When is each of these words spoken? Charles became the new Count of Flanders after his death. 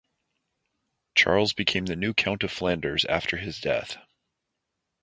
Charles 1.13 1.53
became 1.53 1.85
the 1.85 1.95
new 1.95 2.15
Count 2.15 2.41
of 2.41 2.51
Flanders 2.51 3.05
after 3.05 3.37
his 3.37 3.59
death. 3.61 3.97